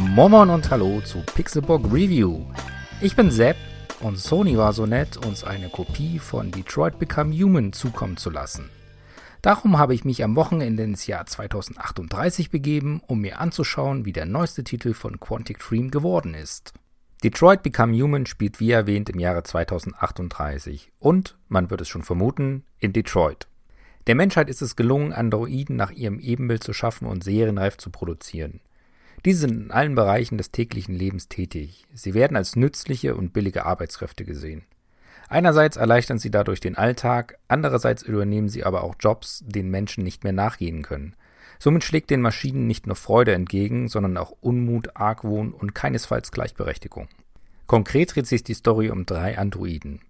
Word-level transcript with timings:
Moin 0.00 0.48
und 0.50 0.70
Hallo 0.70 1.00
zu 1.00 1.24
Pixelbook 1.34 1.92
Review. 1.92 2.44
Ich 3.00 3.16
bin 3.16 3.32
Sepp 3.32 3.56
und 3.98 4.16
Sony 4.16 4.56
war 4.56 4.72
so 4.72 4.86
nett, 4.86 5.16
uns 5.16 5.42
eine 5.42 5.68
Kopie 5.70 6.20
von 6.20 6.52
Detroit 6.52 7.00
Become 7.00 7.34
Human 7.34 7.72
zukommen 7.72 8.16
zu 8.16 8.30
lassen. 8.30 8.70
Darum 9.42 9.76
habe 9.76 9.94
ich 9.94 10.04
mich 10.04 10.22
am 10.22 10.36
Wochenende 10.36 10.84
ins 10.84 11.08
Jahr 11.08 11.26
2038 11.26 12.50
begeben, 12.50 13.02
um 13.08 13.20
mir 13.20 13.40
anzuschauen, 13.40 14.04
wie 14.04 14.12
der 14.12 14.24
neueste 14.24 14.62
Titel 14.62 14.94
von 14.94 15.18
Quantic 15.18 15.58
Dream 15.58 15.90
geworden 15.90 16.34
ist. 16.34 16.74
Detroit 17.24 17.64
Become 17.64 18.00
Human 18.00 18.26
spielt 18.26 18.60
wie 18.60 18.70
erwähnt 18.70 19.10
im 19.10 19.18
Jahre 19.18 19.42
2038 19.42 20.92
und, 21.00 21.36
man 21.48 21.70
wird 21.70 21.80
es 21.80 21.88
schon 21.88 22.04
vermuten, 22.04 22.62
in 22.78 22.92
Detroit. 22.92 23.48
Der 24.06 24.14
Menschheit 24.14 24.48
ist 24.48 24.62
es 24.62 24.76
gelungen, 24.76 25.12
Androiden 25.12 25.74
nach 25.74 25.90
ihrem 25.90 26.20
Ebenbild 26.20 26.62
zu 26.62 26.72
schaffen 26.72 27.08
und 27.08 27.24
serienreif 27.24 27.76
zu 27.78 27.90
produzieren. 27.90 28.60
Diese 29.24 29.40
sind 29.40 29.64
in 29.64 29.70
allen 29.70 29.94
Bereichen 29.94 30.38
des 30.38 30.50
täglichen 30.50 30.94
Lebens 30.94 31.28
tätig. 31.28 31.86
Sie 31.92 32.14
werden 32.14 32.36
als 32.36 32.56
nützliche 32.56 33.14
und 33.16 33.32
billige 33.32 33.66
Arbeitskräfte 33.66 34.24
gesehen. 34.24 34.64
Einerseits 35.28 35.76
erleichtern 35.76 36.18
sie 36.18 36.30
dadurch 36.30 36.60
den 36.60 36.76
Alltag, 36.76 37.38
andererseits 37.48 38.02
übernehmen 38.02 38.48
sie 38.48 38.64
aber 38.64 38.82
auch 38.82 38.94
Jobs, 38.98 39.44
denen 39.46 39.70
Menschen 39.70 40.02
nicht 40.02 40.24
mehr 40.24 40.32
nachgehen 40.32 40.82
können. 40.82 41.14
Somit 41.58 41.84
schlägt 41.84 42.10
den 42.10 42.22
Maschinen 42.22 42.66
nicht 42.66 42.86
nur 42.86 42.96
Freude 42.96 43.34
entgegen, 43.34 43.88
sondern 43.88 44.16
auch 44.16 44.32
Unmut, 44.40 44.96
Argwohn 44.96 45.52
und 45.52 45.74
keinesfalls 45.74 46.30
Gleichberechtigung. 46.30 47.08
Konkret 47.66 48.14
dreht 48.14 48.26
sich 48.26 48.44
die 48.44 48.54
Story 48.54 48.90
um 48.90 49.04
drei 49.04 49.36
Androiden. 49.36 50.00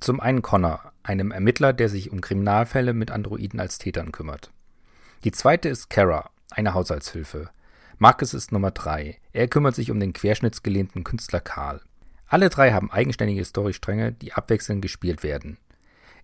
Zum 0.00 0.20
einen 0.20 0.42
Connor, 0.42 0.92
einem 1.02 1.32
Ermittler, 1.32 1.72
der 1.72 1.88
sich 1.88 2.10
um 2.10 2.20
Kriminalfälle 2.20 2.94
mit 2.94 3.10
Androiden 3.10 3.60
als 3.60 3.78
Tätern 3.78 4.12
kümmert. 4.12 4.50
Die 5.24 5.32
zweite 5.32 5.68
ist 5.68 5.90
Kara, 5.90 6.30
eine 6.50 6.72
Haushaltshilfe. 6.72 7.50
Marcus 8.02 8.34
ist 8.34 8.50
Nummer 8.50 8.72
drei. 8.72 9.20
Er 9.32 9.46
kümmert 9.46 9.76
sich 9.76 9.92
um 9.92 10.00
den 10.00 10.12
querschnittsgelähmten 10.12 11.04
Künstler 11.04 11.38
Karl. 11.38 11.82
Alle 12.26 12.48
drei 12.48 12.72
haben 12.72 12.90
eigenständige 12.90 13.44
Storystränge, 13.44 14.10
die 14.10 14.32
abwechselnd 14.32 14.82
gespielt 14.82 15.22
werden. 15.22 15.56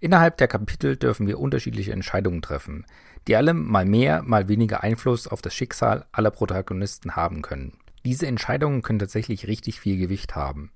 Innerhalb 0.01 0.39
der 0.39 0.49
Kapitel 0.49 0.97
dürfen 0.97 1.29
wir 1.29 1.39
unterschiedliche 1.39 1.93
Entscheidungen 1.93 2.43
treffen, 2.43 2.85
die 3.29 3.37
alle 3.37 3.55
mal 3.55 3.85
mehr, 3.85 4.23
mal 4.23 4.49
weniger 4.49 4.83
Einfluss 4.83 5.29
auf 5.29 5.41
das 5.41 5.55
Schicksal 5.55 6.07
aller 6.11 6.33
Protagonisten 6.33 7.15
haben 7.15 7.43
können. 7.43 7.79
Diese 8.05 8.27
Entscheidungen 8.27 8.83
können 8.83 8.99
tatsächlich 8.99 9.47
richtig 9.47 9.79
viel 9.79 9.99
Gewicht 9.99 10.35
haben. 10.35 10.73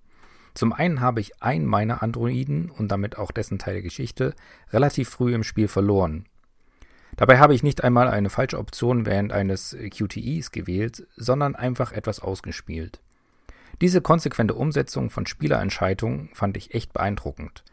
Zum 0.55 0.73
einen 0.73 1.01
habe 1.01 1.21
ich 1.21 1.43
einen 1.43 1.67
meiner 1.67 2.05
Androiden 2.05 2.71
und 2.71 2.93
damit 2.93 3.19
auch 3.19 3.33
dessen 3.33 3.59
Teil 3.59 3.75
der 3.75 3.83
Geschichte 3.83 4.37
relativ 4.71 5.09
früh 5.09 5.35
im 5.35 5.43
Spiel 5.43 5.67
verloren. 5.67 6.27
Dabei 7.17 7.39
habe 7.39 7.55
ich 7.55 7.63
nicht 7.63 7.85
einmal 7.85 8.09
eine 8.09 8.31
falsche 8.31 8.59
Option 8.59 9.07
während 9.07 9.33
eines 9.33 9.77
QTEs 9.77 10.51
gewählt, 10.51 11.07
sondern 11.17 11.55
einfach 11.55 11.93
etwas 11.93 12.21
ausgespielt. 12.21 13.01
Diese 13.81 14.01
konsequente 14.01 14.55
Umsetzung 14.55 15.11
von 15.11 15.27
Spielerentscheidungen 15.27 16.31
fand 16.35 16.57
ich 16.57 16.75
echt 16.75 16.93
beeindruckend. 16.93 17.65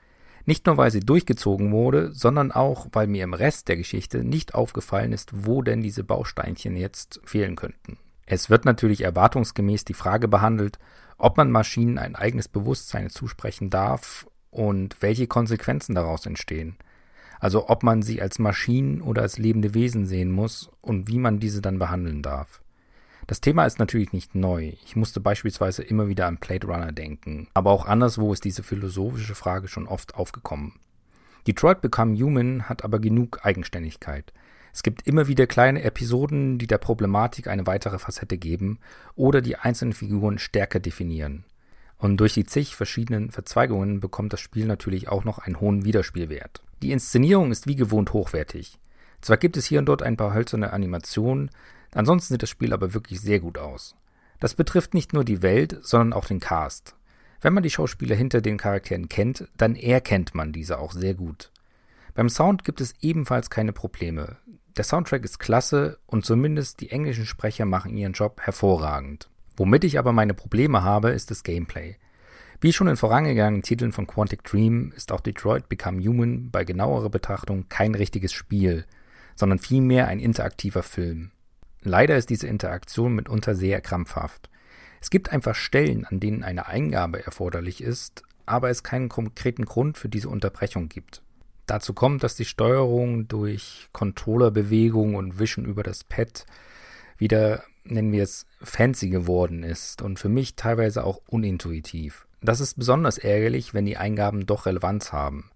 Nicht 0.46 0.66
nur, 0.66 0.78
weil 0.78 0.90
sie 0.90 1.02
durchgezogen 1.02 1.72
wurde, 1.72 2.12
sondern 2.12 2.52
auch, 2.52 2.88
weil 2.92 3.08
mir 3.08 3.24
im 3.24 3.34
Rest 3.34 3.68
der 3.68 3.78
Geschichte 3.78 4.24
nicht 4.24 4.56
aufgefallen 4.56 5.14
ist, 5.14 5.46
wo 5.46 5.62
denn 5.62 5.82
diese 5.82 6.04
Bausteinchen 6.04 6.76
jetzt 6.76 7.22
fehlen 7.24 7.56
könnten. 7.56 7.98
Es 8.26 8.50
wird 8.50 8.66
natürlich 8.66 9.02
erwartungsgemäß 9.02 9.86
die 9.86 9.94
Frage 9.94 10.28
behandelt, 10.28 10.80
ob 11.18 11.38
man 11.38 11.52
Maschinen 11.52 11.98
ein 11.98 12.16
eigenes 12.16 12.48
Bewusstsein 12.48 13.10
zusprechen 13.10 13.70
darf 13.70 14.28
und 14.50 15.02
welche 15.02 15.28
Konsequenzen 15.28 15.94
daraus 15.94 16.26
entstehen. 16.26 16.78
Also 17.40 17.70
ob 17.70 17.84
man 17.84 18.02
sie 18.02 18.22
als 18.22 18.40
Maschinen 18.40 19.02
oder 19.02 19.22
als 19.22 19.38
lebende 19.38 19.74
Wesen 19.74 20.06
sehen 20.06 20.32
muss 20.32 20.70
und 20.82 21.08
wie 21.08 21.18
man 21.18 21.40
diese 21.40 21.62
dann 21.62 21.80
behandeln 21.80 22.22
darf. 22.22 22.62
Das 23.28 23.42
Thema 23.42 23.66
ist 23.66 23.80
natürlich 23.80 24.12
nicht 24.12 24.34
neu. 24.34 24.74
Ich 24.84 24.96
musste 24.96 25.20
beispielsweise 25.20 25.84
immer 25.84 26.08
wieder 26.08 26.26
an 26.26 26.38
Blade 26.38 26.66
Runner 26.66 26.92
denken, 26.92 27.48
aber 27.54 27.72
auch 27.72 27.86
anderswo 27.86 28.34
ist 28.34 28.44
diese 28.44 28.64
philosophische 28.64 29.36
Frage 29.36 29.68
schon 29.68 29.88
oft 29.88 30.16
aufgekommen. 30.16 30.74
Detroit 31.46 31.82
Become 31.82 32.18
Human 32.20 32.68
hat 32.68 32.84
aber 32.84 33.00
genug 33.00 33.46
Eigenständigkeit. 33.46 34.34
Es 34.74 34.84
gibt 34.84 35.08
immer 35.08 35.28
wieder 35.28 35.48
kleine 35.48 35.84
Episoden, 35.84 36.58
die 36.58 36.68
der 36.68 36.78
Problematik 36.78 37.48
eine 37.48 37.68
weitere 37.68 38.00
Facette 38.00 38.38
geben 38.38 38.80
oder 39.16 39.42
die 39.42 39.58
einzelnen 39.58 39.94
Figuren 39.94 40.40
stärker 40.40 40.80
definieren. 40.80 41.46
Und 42.00 42.18
durch 42.18 42.34
die 42.34 42.46
zig 42.46 42.76
verschiedenen 42.76 43.30
Verzweigungen 43.30 44.00
bekommt 44.00 44.34
das 44.34 44.40
Spiel 44.40 44.66
natürlich 44.66 45.10
auch 45.10 45.26
noch 45.26 45.38
einen 45.38 45.60
hohen 45.60 45.86
Wiederspielwert. 45.86 46.64
Die 46.82 46.92
Inszenierung 46.92 47.52
ist 47.52 47.68
wie 47.68 47.76
gewohnt 47.76 48.14
hochwertig. 48.14 48.80
Zwar 49.22 49.38
gibt 49.38 49.58
es 49.58 49.66
hier 49.66 49.80
und 49.80 49.86
dort 49.86 50.02
ein 50.02 50.16
paar 50.16 50.34
hölzerne 50.34 50.72
Animationen, 50.72 51.52
ansonsten 51.94 52.34
sieht 52.34 52.44
das 52.44 52.50
Spiel 52.50 52.74
aber 52.74 52.94
wirklich 52.94 53.20
sehr 53.20 53.42
gut 53.42 53.58
aus. 53.58 53.96
Das 54.40 54.54
betrifft 54.54 54.94
nicht 54.94 55.12
nur 55.12 55.26
die 55.26 55.42
Welt, 55.42 55.78
sondern 55.82 56.14
auch 56.14 56.26
den 56.26 56.40
Cast. 56.40 56.96
Wenn 57.42 57.54
man 57.54 57.64
die 57.64 57.70
Schauspieler 57.70 58.16
hinter 58.16 58.40
den 58.40 58.58
Charakteren 58.58 59.10
kennt, 59.10 59.48
dann 59.58 59.76
erkennt 59.76 60.34
man 60.34 60.54
diese 60.54 60.80
auch 60.80 60.94
sehr 60.94 61.14
gut. 61.14 61.52
Beim 62.16 62.30
Sound 62.30 62.64
gibt 62.64 62.80
es 62.80 62.96
ebenfalls 63.02 63.50
keine 63.50 63.74
Probleme. 63.74 64.38
Der 64.78 64.86
Soundtrack 64.86 65.26
ist 65.26 65.40
klasse 65.40 66.00
und 66.06 66.26
zumindest 66.26 66.80
die 66.80 66.92
englischen 66.92 67.26
Sprecher 67.26 67.66
machen 67.66 67.96
ihren 67.98 68.14
Job 68.14 68.40
hervorragend. 68.42 69.30
Womit 69.60 69.84
ich 69.84 70.00
aber 70.00 70.14
meine 70.14 70.34
Probleme 70.34 70.84
habe, 70.84 71.10
ist 71.10 71.32
das 71.32 71.44
Gameplay. 71.44 71.98
Wie 72.62 72.72
schon 72.72 72.88
in 72.88 72.96
vorangegangenen 72.96 73.62
Titeln 73.62 73.92
von 73.92 74.08
Quantic 74.08 74.42
Dream 74.46 74.94
ist 74.96 75.12
auch 75.12 75.20
Detroit 75.20 75.68
Become 75.68 76.02
Human 76.02 76.50
bei 76.50 76.64
genauerer 76.64 77.10
Betrachtung 77.10 77.68
kein 77.68 77.94
richtiges 77.94 78.32
Spiel, 78.32 78.86
sondern 79.36 79.60
vielmehr 79.60 80.08
ein 80.08 80.22
interaktiver 80.22 80.82
Film. 80.82 81.32
Leider 81.82 82.16
ist 82.16 82.30
diese 82.30 82.48
Interaktion 82.48 83.14
mitunter 83.14 83.54
sehr 83.54 83.82
krampfhaft. 83.82 84.50
Es 85.02 85.10
gibt 85.10 85.30
einfach 85.34 85.56
Stellen, 85.56 86.06
an 86.06 86.22
denen 86.22 86.46
eine 86.46 86.68
Eingabe 86.68 87.26
erforderlich 87.26 87.84
ist, 87.84 88.24
aber 88.46 88.70
es 88.70 88.84
keinen 88.84 89.10
konkreten 89.10 89.66
Grund 89.66 89.98
für 89.98 90.08
diese 90.08 90.30
Unterbrechung 90.30 90.88
gibt. 90.88 91.22
Dazu 91.66 91.94
kommt, 91.94 92.24
dass 92.24 92.38
die 92.38 92.46
Steuerung 92.46 93.28
durch 93.28 93.90
Controllerbewegung 93.92 95.16
und 95.16 95.38
Wischen 95.38 95.66
über 95.66 95.84
das 95.84 96.06
Pad 96.06 96.46
wieder, 97.20 97.64
nennen 97.84 98.12
wir 98.12 98.24
es, 98.24 98.46
fancy 98.62 99.10
geworden 99.10 99.64
ist 99.64 100.02
und 100.02 100.20
für 100.20 100.30
mich 100.30 100.56
teilweise 100.56 101.04
auch 101.04 101.22
unintuitiv. 101.28 102.28
Das 102.42 102.60
ist 102.60 102.76
besonders 102.76 103.18
ärgerlich, 103.18 103.74
wenn 103.74 103.86
die 103.86 103.98
Eingaben 103.98 104.46
doch 104.46 104.66
Relevanz 104.66 105.12
haben. 105.12 105.52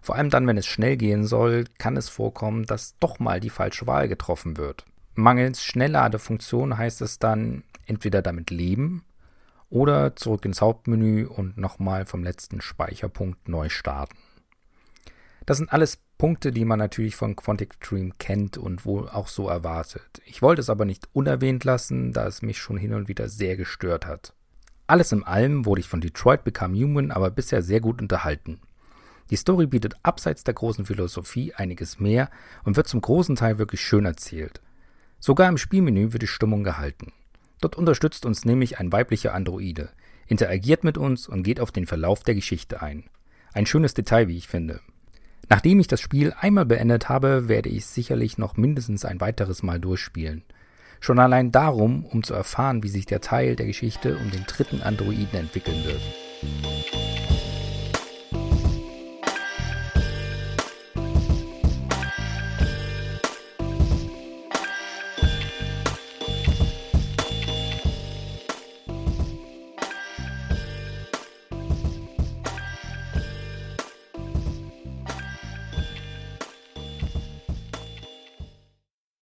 Vor 0.00 0.16
allem 0.16 0.30
dann, 0.30 0.46
wenn 0.46 0.56
es 0.56 0.66
schnell 0.66 0.96
gehen 0.96 1.24
soll, 1.24 1.64
kann 1.78 1.96
es 1.96 2.08
vorkommen, 2.08 2.64
dass 2.64 2.98
doch 2.98 3.20
mal 3.20 3.38
die 3.38 3.50
falsche 3.50 3.86
Wahl 3.86 4.08
getroffen 4.08 4.56
wird. 4.56 4.84
Mangels 5.14 5.62
Schnellladefunktion 5.62 6.76
heißt 6.76 7.02
es 7.02 7.18
dann 7.18 7.62
entweder 7.86 8.22
damit 8.22 8.50
leben 8.50 9.04
oder 9.68 10.16
zurück 10.16 10.44
ins 10.44 10.60
Hauptmenü 10.60 11.26
und 11.26 11.56
nochmal 11.56 12.06
vom 12.06 12.24
letzten 12.24 12.60
Speicherpunkt 12.60 13.48
neu 13.48 13.68
starten. 13.68 14.16
Das 15.46 15.58
sind 15.58 15.72
alles 15.72 15.98
Punkte, 16.22 16.52
die 16.52 16.64
man 16.64 16.78
natürlich 16.78 17.16
von 17.16 17.34
Quantic 17.34 17.80
Dream 17.80 18.12
kennt 18.16 18.56
und 18.56 18.86
wohl 18.86 19.08
auch 19.08 19.26
so 19.26 19.48
erwartet. 19.48 20.22
Ich 20.24 20.40
wollte 20.40 20.60
es 20.60 20.70
aber 20.70 20.84
nicht 20.84 21.08
unerwähnt 21.12 21.64
lassen, 21.64 22.12
da 22.12 22.28
es 22.28 22.42
mich 22.42 22.58
schon 22.58 22.76
hin 22.76 22.94
und 22.94 23.08
wieder 23.08 23.28
sehr 23.28 23.56
gestört 23.56 24.06
hat. 24.06 24.32
Alles 24.86 25.10
in 25.10 25.24
allem 25.24 25.66
wurde 25.66 25.80
ich 25.80 25.88
von 25.88 26.00
Detroit 26.00 26.44
Become 26.44 26.78
Human 26.78 27.10
aber 27.10 27.32
bisher 27.32 27.60
sehr 27.60 27.80
gut 27.80 28.00
unterhalten. 28.00 28.60
Die 29.30 29.36
Story 29.36 29.66
bietet 29.66 29.96
abseits 30.04 30.44
der 30.44 30.54
großen 30.54 30.86
Philosophie 30.86 31.54
einiges 31.54 31.98
mehr 31.98 32.30
und 32.62 32.76
wird 32.76 32.86
zum 32.86 33.00
großen 33.00 33.34
Teil 33.34 33.58
wirklich 33.58 33.80
schön 33.80 34.04
erzählt. 34.04 34.60
Sogar 35.18 35.48
im 35.48 35.58
Spielmenü 35.58 36.12
wird 36.12 36.22
die 36.22 36.28
Stimmung 36.28 36.62
gehalten. 36.62 37.12
Dort 37.60 37.74
unterstützt 37.74 38.26
uns 38.26 38.44
nämlich 38.44 38.78
ein 38.78 38.92
weiblicher 38.92 39.34
Androide, 39.34 39.88
interagiert 40.28 40.84
mit 40.84 40.98
uns 40.98 41.26
und 41.26 41.42
geht 41.42 41.58
auf 41.58 41.72
den 41.72 41.86
Verlauf 41.86 42.22
der 42.22 42.36
Geschichte 42.36 42.80
ein. 42.80 43.10
Ein 43.52 43.66
schönes 43.66 43.92
Detail, 43.92 44.28
wie 44.28 44.38
ich 44.38 44.46
finde. 44.46 44.78
Nachdem 45.48 45.80
ich 45.80 45.88
das 45.88 46.00
Spiel 46.00 46.32
einmal 46.38 46.66
beendet 46.66 47.08
habe, 47.08 47.48
werde 47.48 47.68
ich 47.68 47.86
sicherlich 47.86 48.38
noch 48.38 48.56
mindestens 48.56 49.04
ein 49.04 49.20
weiteres 49.20 49.62
Mal 49.62 49.80
durchspielen. 49.80 50.42
Schon 51.00 51.18
allein 51.18 51.50
darum, 51.50 52.04
um 52.04 52.22
zu 52.22 52.32
erfahren, 52.32 52.82
wie 52.82 52.88
sich 52.88 53.06
der 53.06 53.20
Teil 53.20 53.56
der 53.56 53.66
Geschichte 53.66 54.16
um 54.16 54.30
den 54.30 54.44
dritten 54.46 54.82
Androiden 54.82 55.38
entwickeln 55.38 55.84
wird. 55.84 56.00